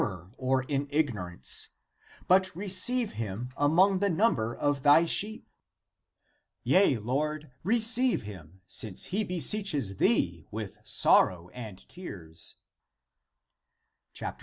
ACTS 0.01 0.07
OF 0.09 0.17
PETER 0.19 0.29
'J'J 0.31 0.33
or 0.39 0.63
in 0.63 0.87
ignorance; 0.89 1.69
but 2.27 2.55
receive 2.55 3.11
him 3.11 3.49
among 3.55 3.99
the 3.99 4.09
number 4.09 4.51
of 4.55 4.81
thy 4.81 5.05
sheep. 5.05 5.47
Yea, 6.63 6.97
Lord, 6.97 7.51
receive 7.63 8.23
him, 8.23 8.61
since 8.65 9.05
he 9.13 9.23
be 9.23 9.39
seeches 9.39 9.97
thee 9.99 10.47
with 10.49 10.79
sorrow 10.83 11.49
and 11.49 11.77
with 11.81 11.87
tears." 11.87 12.55